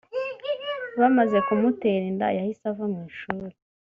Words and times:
Bamaze 0.99 1.37
kumutera 1.47 2.05
inda 2.11 2.27
yahise 2.37 2.63
ava 2.71 2.85
mu 2.93 2.99
ishuri 3.09 3.55